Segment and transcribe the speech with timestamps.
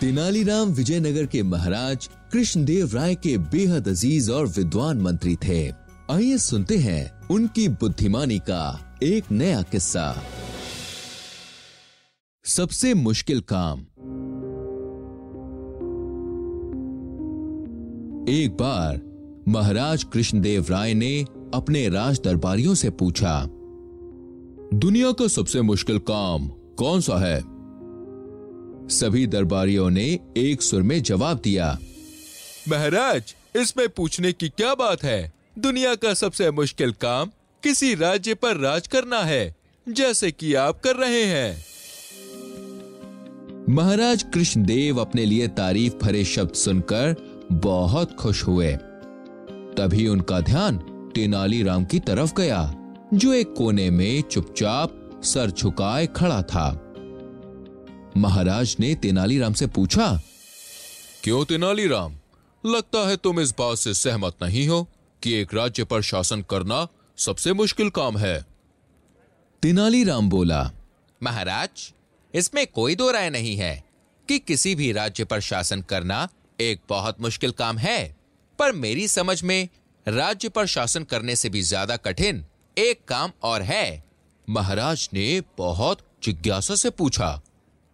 [0.00, 5.70] तेनालीराम विजयनगर के महाराज कृष्णदेव राय के बेहद अज़ीज़ और विद्वान मंत्री थे।
[6.10, 10.22] आइए सुनते हैं उनकी बुद्धिमानी का एक नया किस्सा।
[12.44, 13.80] सबसे मुश्किल काम।
[18.28, 19.00] एक बार
[19.48, 23.48] महाराज कृष्णदेव राय ने अपने राज दरबारियों से पूछा
[24.74, 27.40] दुनिया का सबसे मुश्किल काम कौन सा है?
[28.88, 31.78] सभी दरबारियों ने एक सुर में जवाब दिया,
[32.68, 35.32] महाराज, इसमें पूछने की क्या बात है?
[35.58, 37.30] दुनिया का सबसे मुश्किल काम
[37.62, 39.56] किसी राज्य पर राज करना है,
[39.88, 41.64] जैसे कि आप कर रहे हैं.
[43.68, 47.14] महाराज कृष्णदेव अपने लिए तारीफ़ भरे शब्द सुनकर
[47.52, 48.72] बहुत खुश हुए।
[49.78, 50.78] तभी उनका ध्यान
[51.14, 52.74] तेनालीराम की तरफ़ गया।
[53.16, 56.68] जो एक कोने में चुपचाप सर झुकाए खड़ा था।
[58.16, 60.08] महाराज ने तेनालीराम से पूछा
[61.24, 62.18] क्यों तेनालीराम?
[62.64, 64.82] लगता है तुम इस बात से सहमत नहीं हो
[65.22, 66.86] कि एक राज्य पर शासन करना
[67.18, 68.44] सबसे मुश्किल काम है।
[69.62, 70.70] तेनालीराम बोला
[71.22, 71.92] महाराज
[72.34, 73.84] इसमें कोई दो राय नहीं है
[74.28, 76.28] कि किसी भी राज्य पर शासन करना
[76.60, 78.16] एक बहुत मुश्किल काम है
[78.58, 79.68] पर मेरी समझ में
[80.08, 82.44] राज्य पर शासन करने से भी ज़्यादा कठिन
[82.76, 84.02] एक काम और है।
[84.48, 87.40] महाराज ने बहुत जिज्ञासा से पूछा,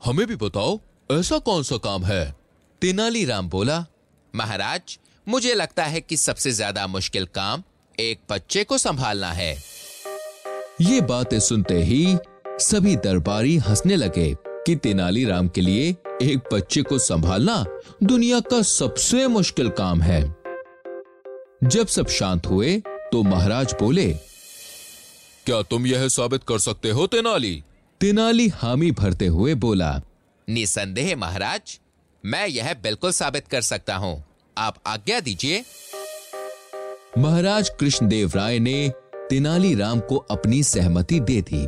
[0.00, 0.78] हमें भी बताओ,
[1.10, 2.34] ऐसा कौन सा काम है?
[2.82, 3.84] तेनालीराम बोला,
[4.34, 7.62] महाराज, मुझे लगता है कि सबसे ज़्यादा मुश्किल काम
[7.98, 9.52] एक बच्चे को संभालना है।
[10.80, 12.16] ये बातें सुनते ही
[12.60, 15.90] सभी दरबारी हंसने लगे कि तेनालीराम के लिए
[16.22, 17.64] एक बच्चे को संभालना
[18.02, 20.22] दुनिया का सबसे मुश्किल काम है।
[21.64, 22.76] जब सब शांत हुए
[23.12, 24.08] तो महाराज बोले
[25.46, 27.62] क्या तुम यह साबित कर सकते हो तेनाली?
[28.00, 30.00] तेनाली हामी भरते हुए बोला
[30.48, 31.78] निसंदेह महाराज
[32.24, 34.22] मैं यह बिल्कुल साबित कर सकता हूँ।
[34.56, 35.64] आप आज्ञा दीजिए।
[37.18, 38.92] महाराज कृष्णदेव राय ने
[39.30, 41.66] तेनालीराम को अपनी सहमति दे दी।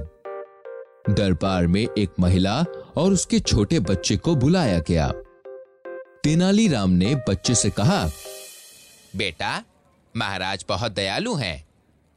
[1.13, 2.65] दरबार में एक महिला
[2.97, 5.11] और उसके छोटे बच्चे को बुलाया गया।
[6.25, 8.05] तेनालीराम ने बच्चे से कहा
[9.17, 9.63] बेटा
[10.15, 11.72] महाराज बहुत दयालु हैं।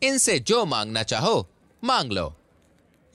[0.07, 1.47] इनसे जो मांगना चाहो
[1.83, 2.33] मांग लो।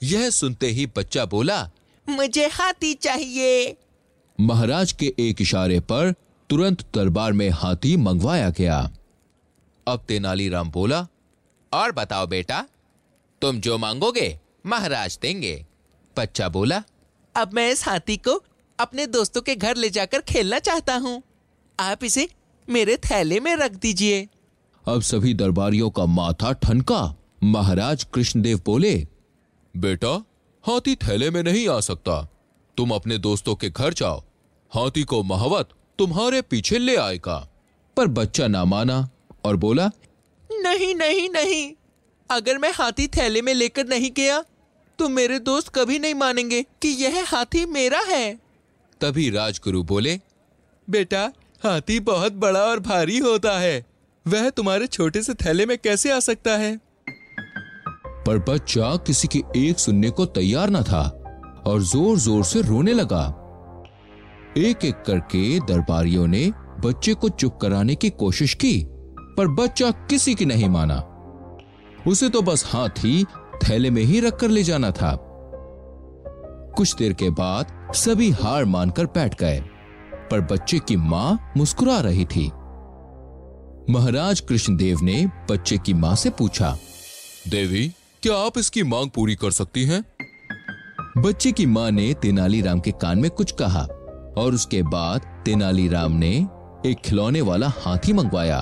[0.01, 1.69] यह सुनते ही बच्चा बोला
[2.07, 3.77] मुझे हाथी चाहिए।
[4.39, 6.13] महाराज के एक इशारे पर
[6.49, 8.77] तुरंत दरबार में हाथी मंगवाया गया।
[9.87, 11.05] अब तेनालीराम बोला
[11.71, 12.65] और बताओ बेटा
[13.41, 15.65] तुम जो मांगोगे महाराज देंगे।
[16.15, 16.83] बच्चा बोला
[17.35, 18.41] अब मैं इस हाथी को
[18.79, 21.21] अपने दोस्तों के घर ले जाकर खेलना चाहता हूँ।
[21.79, 22.27] आप इसे
[22.67, 24.27] मेरे थैले में रख दीजिए।
[24.85, 28.93] अब सभी दरबारियों का माथा ठनका। महाराज कृष्णदेव बोले
[29.73, 30.13] बेटा
[30.63, 32.21] हाथी थैले में नहीं आ सकता।
[32.77, 34.23] तुम अपने दोस्तों के घर जाओ।
[34.71, 35.69] हाथी को महावत
[35.99, 37.37] तुम्हारे पीछे ले आएगा।
[37.97, 39.09] पर बच्चा ना माना
[39.45, 39.89] और बोला
[40.49, 41.71] नहीं नहीं नहीं।
[42.29, 44.43] अगर मैं हाथी थैले में लेकर नहीं गया
[44.99, 48.33] तो मेरे दोस्त कभी नहीं मानेंगे कि यह हाथी मेरा है।
[49.01, 50.19] तभी राजगुरु बोले
[50.87, 51.31] बेटा
[51.63, 53.90] हाथी बहुत बड़ा और भारी होता है।
[54.25, 56.75] वह तुम्हारे छोटे से थैले में कैसे आ सकता है?
[58.25, 61.01] पर बच्चा किसी की एक सुनने को तैयार न था
[61.67, 63.23] और ज़ोर ज़ोर से रोने लगा।
[64.57, 68.85] एक एक करके दरबारियों ने बच्चे को चुप कराने की कोशिश की,
[69.37, 70.99] पर बच्चा किसी की नहीं माना।
[72.07, 73.23] उसे तो बस हाथी
[73.63, 75.17] थैले में ही रखकर ले जाना था।
[76.77, 79.59] कुछ देर के बाद सभी हार मानकर बैठ गए,
[80.31, 82.51] पर बच्चे की माँ मुस्कुरा रही थी।
[83.89, 86.77] महाराज कृष्णदेव ने बच्चे की माँ से पूछा
[87.49, 87.87] देवी
[88.23, 90.03] क्या आप इसकी मांग पूरी कर सकती हैं?
[91.17, 93.81] बच्चे की माँ ने तेनालीराम के कान में कुछ कहा
[94.37, 96.35] और उसके बाद तेनालीराम ने
[96.85, 98.61] एक खिलौने वाला हाथी मंगवाया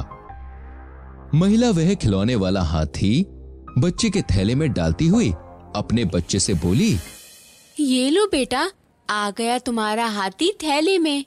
[1.34, 3.26] महिला वह खिलौने वाला हाथी
[3.80, 5.32] बच्चे के थैले में डालती हुई
[5.76, 6.98] अपने बच्चे से बोली
[7.78, 8.70] ये लो बेटा
[9.10, 11.26] आ गया तुम्हारा हाथी थैले में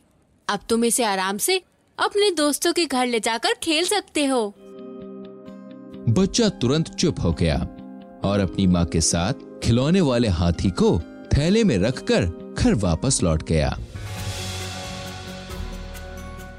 [0.49, 1.61] अब तुम इसे आराम से
[1.99, 4.55] अपने दोस्तों के घर ले जाकर खेल सकते हो।
[6.09, 7.57] बच्चा तुरंत चुप हो गया
[8.25, 11.01] और अपनी माँ के साथ खिलौने वाले हाथी को
[11.35, 12.27] थैले में रखकर
[12.59, 13.77] घर वापस लौट गया।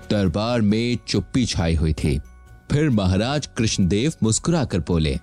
[0.10, 2.18] दरबार में चुप्पी छाई हुई थी।
[2.72, 5.18] फिर महाराज कृष्णदेव मुस्कुराकर बोले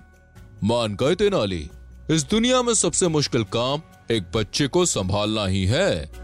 [0.63, 1.69] मान गए तेनाली
[2.11, 3.81] इस दुनिया में सबसे मुश्किल काम
[4.11, 6.20] एक बच्चे को संभालना ही है।